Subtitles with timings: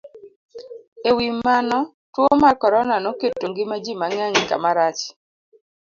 [1.09, 1.77] E wi mano,
[2.13, 5.01] tuwo mar corona noketo ngima ji mang'eny kama rach,